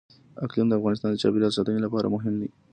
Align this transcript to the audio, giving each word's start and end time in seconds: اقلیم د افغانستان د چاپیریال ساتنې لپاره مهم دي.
اقلیم 0.45 0.67
د 0.69 0.73
افغانستان 0.79 1.09
د 1.11 1.15
چاپیریال 1.21 1.51
ساتنې 1.57 1.79
لپاره 1.85 2.11
مهم 2.15 2.33
دي. 2.41 2.49